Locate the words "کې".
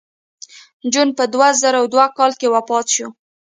2.39-2.47